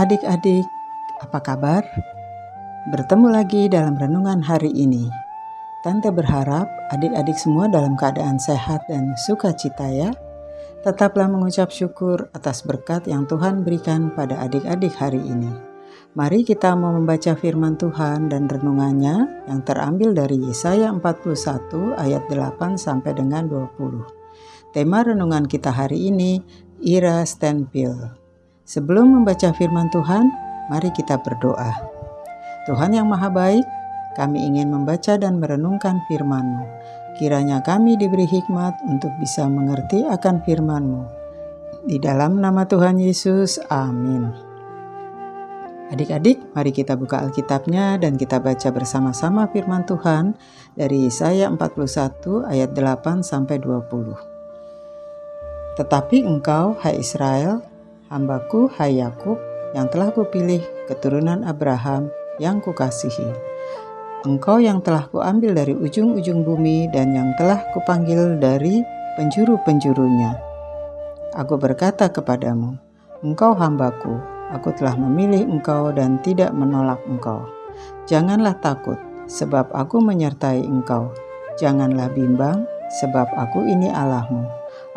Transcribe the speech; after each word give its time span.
Adik-adik, 0.00 0.64
apa 1.20 1.44
kabar? 1.44 1.84
Bertemu 2.88 3.36
lagi 3.36 3.68
dalam 3.68 4.00
renungan 4.00 4.40
hari 4.40 4.72
ini. 4.72 5.12
Tante 5.84 6.08
berharap 6.08 6.64
adik-adik 6.88 7.36
semua 7.36 7.68
dalam 7.68 8.00
keadaan 8.00 8.40
sehat 8.40 8.80
dan 8.88 9.12
sukacita 9.20 9.92
ya. 9.92 10.08
Tetaplah 10.80 11.28
mengucap 11.28 11.68
syukur 11.68 12.32
atas 12.32 12.64
berkat 12.64 13.12
yang 13.12 13.28
Tuhan 13.28 13.60
berikan 13.60 14.08
pada 14.16 14.40
adik-adik 14.40 14.96
hari 14.96 15.20
ini. 15.20 15.52
Mari 16.16 16.48
kita 16.48 16.72
mau 16.80 16.96
membaca 16.96 17.36
firman 17.36 17.76
Tuhan 17.76 18.32
dan 18.32 18.48
renungannya 18.48 19.44
yang 19.52 19.60
terambil 19.68 20.16
dari 20.16 20.40
Yesaya 20.48 20.96
41 20.96 22.00
ayat 22.00 22.24
8 22.24 22.80
sampai 22.80 23.12
dengan 23.12 23.52
20. 23.52 24.72
Tema 24.72 25.04
renungan 25.04 25.44
kita 25.44 25.68
hari 25.68 26.08
ini 26.08 26.40
Ira 26.80 27.20
Stanfield. 27.28 28.19
Sebelum 28.70 29.18
membaca 29.18 29.50
firman 29.50 29.90
Tuhan, 29.90 30.30
mari 30.70 30.94
kita 30.94 31.18
berdoa. 31.18 31.74
Tuhan 32.70 32.94
yang 32.94 33.10
Maha 33.10 33.26
Baik, 33.26 33.66
kami 34.14 34.46
ingin 34.46 34.70
membaca 34.70 35.18
dan 35.18 35.42
merenungkan 35.42 35.98
firman-Mu. 36.06 36.70
Kiranya 37.18 37.66
kami 37.66 37.98
diberi 37.98 38.30
hikmat 38.30 38.78
untuk 38.86 39.10
bisa 39.18 39.50
mengerti 39.50 40.06
akan 40.06 40.46
firman-Mu. 40.46 41.02
Di 41.82 41.98
dalam 41.98 42.38
nama 42.38 42.62
Tuhan 42.62 43.02
Yesus, 43.02 43.58
amin. 43.74 44.30
Adik-adik, 45.90 46.54
mari 46.54 46.70
kita 46.70 46.94
buka 46.94 47.26
Alkitabnya 47.26 47.98
dan 47.98 48.14
kita 48.14 48.38
baca 48.38 48.70
bersama-sama 48.70 49.50
firman 49.50 49.82
Tuhan 49.82 50.38
dari 50.78 51.10
Yesaya 51.10 51.50
41 51.50 52.46
ayat 52.46 52.70
8 52.70 53.26
sampai 53.26 53.58
20. 53.58 54.14
Tetapi 55.74 56.22
engkau, 56.22 56.78
hai 56.78 57.02
Israel, 57.02 57.66
hambaku 58.10 58.66
hai 58.74 58.98
Yakub 58.98 59.38
yang 59.70 59.86
telah 59.86 60.10
kupilih 60.10 60.58
keturunan 60.90 61.46
Abraham 61.46 62.10
yang 62.42 62.58
kukasihi. 62.58 63.30
Engkau 64.26 64.58
yang 64.58 64.82
telah 64.82 65.06
kuambil 65.08 65.54
dari 65.54 65.72
ujung-ujung 65.78 66.42
bumi 66.42 66.90
dan 66.90 67.14
yang 67.14 67.30
telah 67.38 67.62
kupanggil 67.72 68.36
dari 68.36 68.82
penjuru-penjurunya. 69.14 70.36
Aku 71.38 71.54
berkata 71.56 72.10
kepadamu, 72.10 72.74
engkau 73.22 73.54
hambaku, 73.54 74.18
aku 74.50 74.74
telah 74.74 74.98
memilih 74.98 75.46
engkau 75.46 75.94
dan 75.94 76.18
tidak 76.26 76.50
menolak 76.50 76.98
engkau. 77.06 77.46
Janganlah 78.10 78.58
takut, 78.58 78.98
sebab 79.30 79.70
aku 79.70 80.02
menyertai 80.02 80.66
engkau. 80.66 81.14
Janganlah 81.56 82.10
bimbang, 82.10 82.66
sebab 83.00 83.30
aku 83.38 83.62
ini 83.70 83.86
Allahmu. 83.86 84.42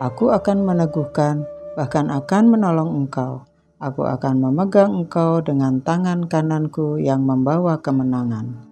Aku 0.02 0.34
akan 0.34 0.66
meneguhkan 0.66 1.46
bahkan 1.74 2.10
akan 2.14 2.54
menolong 2.54 3.06
engkau. 3.06 3.46
Aku 3.84 4.08
akan 4.08 4.40
memegang 4.40 4.96
engkau 5.04 5.44
dengan 5.44 5.84
tangan 5.84 6.32
kananku 6.32 6.96
yang 7.04 7.28
membawa 7.28 7.84
kemenangan. 7.84 8.64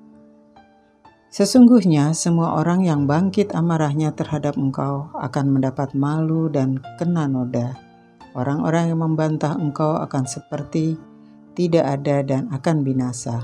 Sesungguhnya 1.32 2.16
semua 2.16 2.56
orang 2.60 2.88
yang 2.88 3.08
bangkit 3.08 3.52
amarahnya 3.52 4.16
terhadap 4.16 4.56
engkau 4.56 5.12
akan 5.16 5.46
mendapat 5.52 5.92
malu 5.96 6.48
dan 6.48 6.80
kena 6.96 7.28
noda. 7.28 7.76
Orang-orang 8.32 8.96
yang 8.96 9.04
membantah 9.04 9.60
engkau 9.60 10.00
akan 10.00 10.24
seperti 10.24 10.96
tidak 11.56 12.00
ada 12.00 12.24
dan 12.24 12.48
akan 12.52 12.84
binasa. 12.84 13.44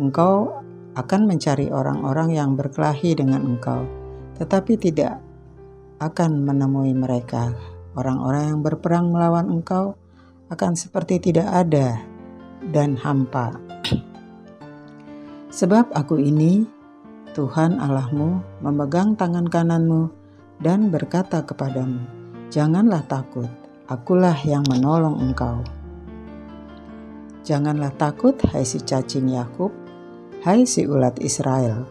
Engkau 0.00 0.64
akan 0.96 1.28
mencari 1.28 1.68
orang-orang 1.68 2.32
yang 2.32 2.56
berkelahi 2.56 3.12
dengan 3.12 3.44
engkau, 3.44 3.84
tetapi 4.40 4.80
tidak 4.80 5.20
akan 6.00 6.44
menemui 6.44 6.96
mereka 6.96 7.52
Orang-orang 7.96 8.52
yang 8.52 8.60
berperang 8.60 9.08
melawan 9.08 9.48
engkau 9.48 9.96
akan 10.52 10.76
seperti 10.76 11.16
tidak 11.16 11.48
ada 11.48 11.96
dan 12.60 12.92
hampa. 13.00 13.56
Sebab 15.48 15.96
aku 15.96 16.20
ini, 16.20 16.68
Tuhan 17.32 17.80
Allahmu, 17.80 18.60
memegang 18.60 19.16
tangan 19.16 19.48
kananmu 19.48 20.12
dan 20.60 20.92
berkata 20.92 21.40
kepadamu, 21.40 22.04
Janganlah 22.52 23.00
takut, 23.08 23.48
akulah 23.88 24.36
yang 24.44 24.68
menolong 24.68 25.16
engkau. 25.16 25.64
Janganlah 27.48 27.96
takut, 27.96 28.36
hai 28.52 28.68
si 28.68 28.76
cacing 28.84 29.32
Yakub, 29.32 29.72
hai 30.44 30.68
si 30.68 30.84
ulat 30.84 31.16
Israel. 31.24 31.88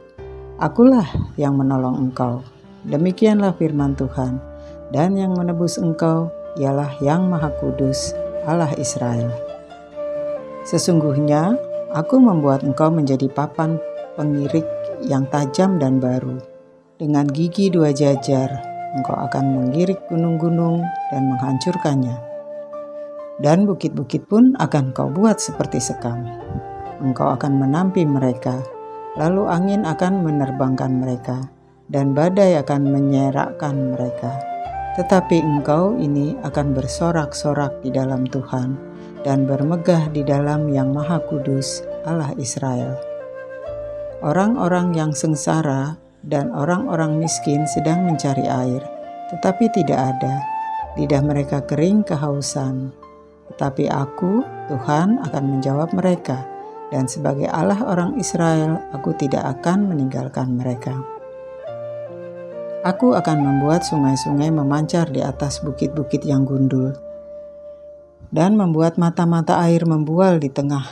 Akulah 0.62 1.34
yang 1.34 1.58
menolong 1.58 1.98
engkau. 1.98 2.46
Demikianlah 2.86 3.58
firman 3.58 3.98
Tuhan 3.98 4.55
dan 4.94 5.18
yang 5.18 5.34
menebus 5.34 5.82
engkau 5.82 6.30
ialah 6.60 6.94
Yang 7.02 7.22
Maha 7.26 7.50
Kudus, 7.58 8.14
Allah 8.46 8.72
Israel. 8.78 9.32
Sesungguhnya 10.66 11.58
aku 11.94 12.18
membuat 12.18 12.66
engkau 12.66 12.90
menjadi 12.90 13.30
papan 13.30 13.78
pengirik 14.18 14.66
yang 15.02 15.26
tajam 15.30 15.78
dan 15.78 16.02
baru. 16.02 16.42
Dengan 16.96 17.28
gigi 17.28 17.68
dua 17.70 17.92
jajar, 17.92 18.50
engkau 18.96 19.14
akan 19.14 19.46
mengirik 19.62 20.00
gunung-gunung 20.08 20.82
dan 21.12 21.22
menghancurkannya. 21.28 22.18
Dan 23.36 23.68
bukit-bukit 23.68 24.32
pun 24.32 24.56
akan 24.56 24.96
kau 24.96 25.12
buat 25.12 25.44
seperti 25.44 25.84
sekam. 25.84 26.24
Engkau 27.04 27.36
akan 27.36 27.60
menampi 27.60 28.08
mereka, 28.08 28.64
lalu 29.20 29.44
angin 29.52 29.84
akan 29.84 30.24
menerbangkan 30.24 31.04
mereka, 31.04 31.44
dan 31.92 32.16
badai 32.16 32.56
akan 32.56 32.96
menyerakkan 32.96 33.92
mereka 33.92 34.55
tetapi 34.96 35.44
engkau 35.44 36.00
ini 36.00 36.40
akan 36.48 36.72
bersorak-sorak 36.72 37.84
di 37.84 37.92
dalam 37.92 38.24
Tuhan 38.24 38.80
dan 39.28 39.44
bermegah 39.44 40.08
di 40.16 40.24
dalam 40.24 40.72
Yang 40.72 40.90
Maha 40.96 41.20
Kudus, 41.28 41.84
Allah 42.08 42.32
Israel. 42.40 42.96
Orang-orang 44.24 44.96
yang 44.96 45.12
sengsara 45.12 46.00
dan 46.24 46.50
orang-orang 46.56 47.20
miskin 47.20 47.68
sedang 47.68 48.08
mencari 48.08 48.48
air, 48.48 48.82
tetapi 49.36 49.68
tidak 49.76 50.16
ada. 50.16 50.42
Lidah 50.96 51.20
mereka 51.20 51.60
kering 51.60 52.08
kehausan. 52.08 52.96
Tetapi 53.52 53.92
aku, 53.92 54.42
Tuhan, 54.72 55.20
akan 55.22 55.44
menjawab 55.58 55.92
mereka, 55.92 56.48
dan 56.90 57.06
sebagai 57.06 57.52
Allah 57.52 57.78
orang 57.84 58.16
Israel, 58.16 58.80
aku 58.96 59.12
tidak 59.20 59.44
akan 59.60 59.92
meninggalkan 59.92 60.56
mereka. 60.56 61.15
Aku 62.86 63.18
akan 63.18 63.42
membuat 63.42 63.82
sungai-sungai 63.82 64.54
memancar 64.54 65.10
di 65.10 65.18
atas 65.18 65.58
bukit-bukit 65.66 66.22
yang 66.22 66.46
gundul, 66.46 66.94
dan 68.30 68.54
membuat 68.54 69.02
mata-mata 69.02 69.58
air 69.66 69.90
membual 69.90 70.38
di 70.38 70.54
tengah 70.54 70.86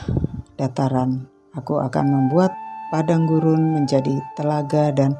dataran. 0.58 1.30
Aku 1.54 1.78
akan 1.78 2.06
membuat 2.10 2.50
padang 2.90 3.30
gurun 3.30 3.78
menjadi 3.78 4.10
telaga 4.34 4.90
dan 4.90 5.14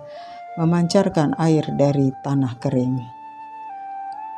memancarkan 0.59 1.39
air 1.39 1.63
dari 1.79 2.11
tanah 2.27 2.59
kering. 2.59 2.99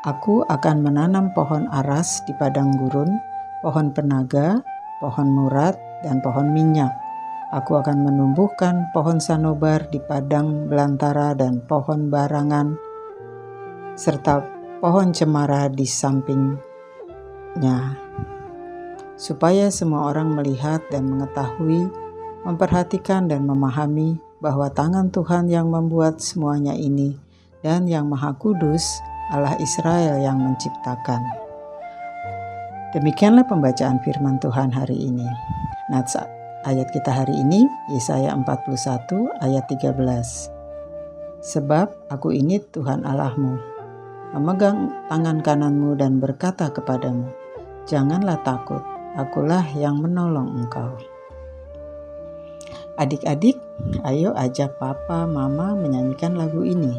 Aku 0.05 0.45
akan 0.45 0.85
menanam 0.85 1.33
pohon 1.33 1.65
aras 1.73 2.21
di 2.29 2.37
padang 2.37 2.69
gurun, 2.77 3.17
pohon 3.65 3.97
penaga, 3.97 4.61
pohon 5.01 5.33
murat, 5.33 5.81
dan 6.05 6.21
pohon 6.21 6.53
minyak 6.53 6.93
Aku 7.47 7.79
akan 7.79 8.11
menumbuhkan 8.11 8.91
pohon 8.91 9.23
sanobar 9.23 9.87
di 9.87 10.03
padang 10.03 10.67
belantara 10.67 11.31
dan 11.39 11.63
pohon 11.63 12.11
barangan, 12.11 12.75
serta 13.95 14.43
pohon 14.83 15.15
cemara 15.15 15.71
di 15.71 15.87
sampingnya, 15.87 16.59
supaya 19.15 19.71
semua 19.71 20.11
orang 20.11 20.35
melihat 20.35 20.83
dan 20.91 21.07
mengetahui, 21.07 21.87
memperhatikan 22.43 23.31
dan 23.31 23.47
memahami 23.47 24.19
bahwa 24.43 24.67
tangan 24.67 25.15
Tuhan 25.15 25.47
yang 25.47 25.71
membuat 25.71 26.19
semuanya 26.19 26.75
ini 26.75 27.15
dan 27.63 27.87
yang 27.87 28.11
Maha 28.11 28.35
Kudus, 28.35 28.99
Allah 29.31 29.55
Israel 29.63 30.19
yang 30.19 30.43
menciptakan. 30.43 31.23
Demikianlah 32.91 33.47
pembacaan 33.47 34.03
firman 34.03 34.43
Tuhan 34.43 34.75
hari 34.75 34.99
ini. 34.99 35.31
Natsat 35.95 36.36
Ayat 36.67 36.91
kita 36.91 37.15
hari 37.15 37.31
ini 37.47 37.63
Yesaya 37.95 38.35
41 38.35 38.75
ayat 39.39 39.71
13. 39.71 40.03
Sebab 41.39 42.11
aku 42.11 42.35
ini 42.35 42.59
Tuhan 42.59 43.07
Allahmu, 43.07 43.55
memegang 44.35 44.91
tangan 45.07 45.47
kananmu 45.47 45.95
dan 45.95 46.19
berkata 46.19 46.67
kepadamu, 46.75 47.31
Janganlah 47.87 48.43
takut, 48.43 48.83
akulah 49.15 49.63
yang 49.79 50.03
menolong 50.03 50.59
engkau. 50.59 50.99
Adik-adik, 52.99 53.63
ayo 54.03 54.35
ajak 54.35 54.75
papa 54.83 55.23
mama 55.23 55.71
menyanyikan 55.79 56.35
lagu 56.35 56.67
ini. 56.67 56.99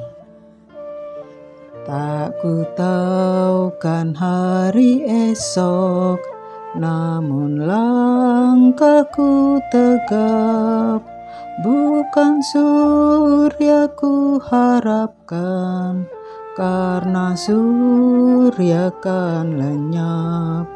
Tak 1.84 2.40
ku 2.40 2.64
tahu 2.72 3.76
kan 3.84 4.16
hari 4.16 5.04
esok 5.04 6.37
namun 6.78 7.66
langkahku 7.66 9.58
tegap 9.74 11.18
Bukan 11.58 12.38
surya 12.46 13.90
ku 13.98 14.38
harapkan. 14.38 16.06
Karena 16.54 17.34
surya 17.34 18.94
kan 19.02 19.58
lenyap 19.58 20.70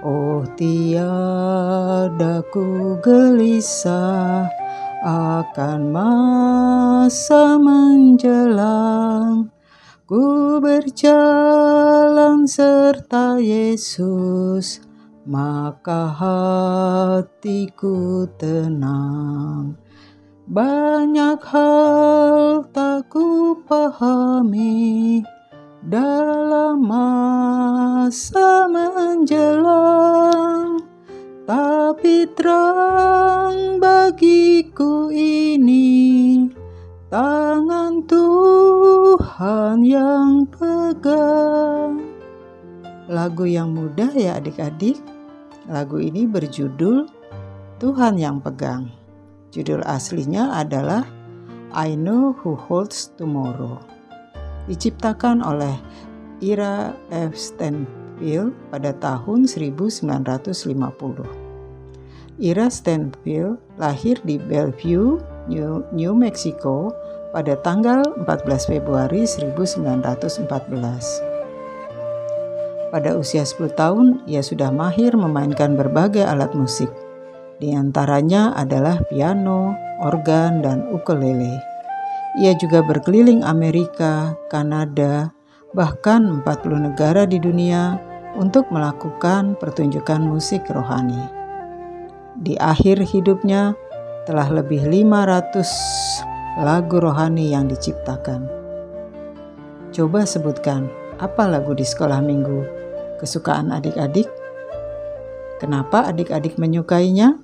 Oh 0.00 0.40
tiada 0.56 2.40
ku 2.48 2.96
gelisah. 3.04 4.48
Akan 5.04 5.92
masa 5.92 7.60
menjelang 7.60 9.52
Ku 10.08 10.56
berjalan 10.64 12.48
serta 12.48 13.36
Yesus 13.36 14.91
maka 15.26 16.06
hatiku 16.14 18.26
tenang. 18.38 19.74
Banyak 20.48 21.44
hal 21.46 22.64
tak 22.74 23.08
ku 23.08 23.54
pahami 23.66 25.22
dalam 25.86 26.82
masa 26.82 28.66
menjelang. 28.66 30.82
Tapi 31.42 32.30
terang 32.38 33.82
bagiku 33.82 35.10
ini 35.10 35.82
Tangan 37.12 38.08
Tuhan 38.08 39.84
yang 39.84 40.48
pegang. 40.48 42.00
Lagu 43.04 43.44
yang 43.44 43.76
mudah 43.76 44.08
ya 44.16 44.40
adik-adik 44.40 44.96
Lagu 45.70 46.02
ini 46.02 46.26
berjudul 46.26 47.06
Tuhan 47.78 48.18
yang 48.18 48.42
pegang 48.42 48.90
Judul 49.52 49.84
aslinya 49.84 50.56
adalah 50.56 51.04
I 51.76 51.92
Know 51.92 52.32
Who 52.40 52.56
Holds 52.56 53.12
Tomorrow. 53.20 53.76
Diciptakan 54.64 55.44
oleh 55.44 55.76
Ira 56.40 56.96
F. 57.12 57.36
Stanfield 57.36 58.56
pada 58.72 58.96
tahun 58.96 59.44
1950. 59.44 62.40
Ira 62.40 62.72
Stanfield 62.72 63.60
lahir 63.76 64.16
di 64.24 64.40
Bellevue, 64.40 65.20
New, 65.52 65.84
New 65.92 66.16
Mexico 66.16 66.96
pada 67.36 67.52
tanggal 67.60 68.00
14 68.24 68.72
Februari 68.72 69.28
1914. 69.28 71.31
Pada 72.92 73.16
usia 73.16 73.40
10 73.40 73.72
tahun, 73.72 74.20
ia 74.28 74.44
sudah 74.44 74.68
mahir 74.68 75.16
memainkan 75.16 75.80
berbagai 75.80 76.28
alat 76.28 76.52
musik. 76.52 76.92
Di 77.56 77.72
antaranya 77.72 78.52
adalah 78.52 79.00
piano, 79.08 79.72
organ, 80.04 80.60
dan 80.60 80.84
ukulele. 80.92 81.56
Ia 82.36 82.52
juga 82.60 82.84
berkeliling 82.84 83.48
Amerika, 83.48 84.36
Kanada, 84.52 85.32
bahkan 85.72 86.44
40 86.44 86.92
negara 86.92 87.24
di 87.24 87.40
dunia 87.40 87.96
untuk 88.36 88.68
melakukan 88.68 89.56
pertunjukan 89.56 90.20
musik 90.20 90.68
rohani. 90.68 91.32
Di 92.44 92.60
akhir 92.60 93.00
hidupnya 93.08 93.72
telah 94.28 94.52
lebih 94.52 94.84
500 94.84 96.60
lagu 96.60 97.00
rohani 97.00 97.56
yang 97.56 97.72
diciptakan. 97.72 98.44
Coba 99.96 100.28
sebutkan 100.28 100.92
apa 101.16 101.48
lagu 101.48 101.72
di 101.72 101.88
sekolah 101.88 102.20
minggu 102.20 102.81
kesukaan 103.22 103.70
adik-adik? 103.70 104.26
Kenapa 105.62 106.10
adik-adik 106.10 106.58
menyukainya? 106.58 107.38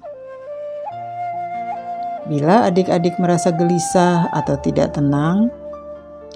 Bila 2.26 2.66
adik-adik 2.66 3.16
merasa 3.22 3.54
gelisah 3.54 4.26
atau 4.34 4.58
tidak 4.58 4.98
tenang, 4.98 5.48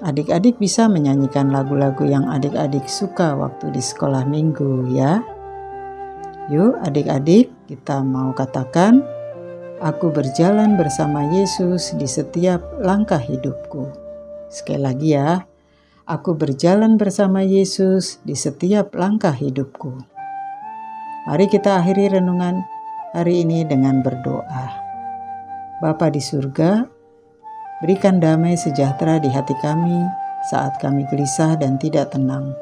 adik-adik 0.00 0.56
bisa 0.56 0.86
menyanyikan 0.86 1.50
lagu-lagu 1.50 2.06
yang 2.06 2.30
adik-adik 2.30 2.86
suka 2.86 3.34
waktu 3.34 3.74
di 3.74 3.82
sekolah 3.82 4.24
minggu 4.24 4.94
ya. 4.94 5.20
Yuk 6.48 6.80
adik-adik 6.86 7.50
kita 7.68 8.00
mau 8.00 8.32
katakan, 8.32 9.04
aku 9.82 10.08
berjalan 10.14 10.78
bersama 10.78 11.28
Yesus 11.28 11.92
di 11.98 12.06
setiap 12.06 12.62
langkah 12.80 13.20
hidupku. 13.20 13.90
Sekali 14.48 14.80
lagi 14.80 15.08
ya, 15.18 15.44
aku 16.12 16.36
berjalan 16.36 17.00
bersama 17.00 17.40
Yesus 17.40 18.20
di 18.20 18.36
setiap 18.36 18.92
langkah 18.92 19.32
hidupku. 19.32 19.96
Mari 21.24 21.48
kita 21.48 21.80
akhiri 21.80 22.20
renungan 22.20 22.60
hari 23.16 23.40
ini 23.40 23.64
dengan 23.64 24.04
berdoa. 24.04 24.66
Bapa 25.80 26.12
di 26.12 26.20
surga, 26.20 26.84
berikan 27.80 28.20
damai 28.20 28.60
sejahtera 28.60 29.16
di 29.16 29.32
hati 29.32 29.56
kami 29.64 30.04
saat 30.52 30.76
kami 30.84 31.08
gelisah 31.08 31.56
dan 31.56 31.80
tidak 31.80 32.12
tenang. 32.12 32.52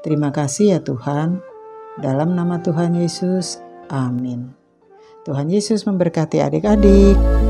Terima 0.00 0.32
kasih 0.32 0.78
ya 0.78 0.80
Tuhan. 0.80 1.44
Dalam 2.00 2.32
nama 2.32 2.56
Tuhan 2.64 2.96
Yesus, 2.96 3.60
amin. 3.92 4.48
Tuhan 5.28 5.52
Yesus 5.52 5.84
memberkati 5.84 6.40
adik-adik. 6.40 7.41